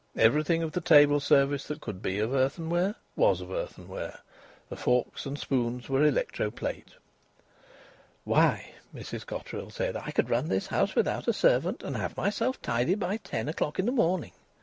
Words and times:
Everything 0.17 0.63
of 0.63 0.71
the 0.71 0.81
table 0.81 1.19
service 1.19 1.65
that 1.67 1.79
could 1.79 2.01
be 2.01 2.17
of 2.17 2.33
earthenware 2.33 2.95
was 3.15 3.39
of 3.39 3.51
earthenware. 3.51 4.17
The 4.67 4.75
forks 4.75 5.27
and 5.27 5.37
spoons 5.37 5.89
were 5.89 6.03
electro 6.03 6.49
plate. 6.49 6.95
"Why," 8.23 8.71
Mrs 8.95 9.27
Cotterill 9.27 9.69
said, 9.69 9.95
"I 9.95 10.09
could 10.09 10.31
run 10.31 10.47
this 10.49 10.65
house 10.65 10.95
without 10.95 11.27
a 11.27 11.33
servant 11.33 11.83
and 11.83 11.95
have 11.97 12.17
myself 12.17 12.59
tidy 12.63 12.95
by 12.95 13.17
ten 13.17 13.47
o'clock 13.47 13.77
in 13.77 13.87
a 13.87 13.91
morning." 13.91 14.31